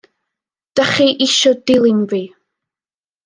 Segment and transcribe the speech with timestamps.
[0.75, 2.21] Dach chi isio dilyn fi?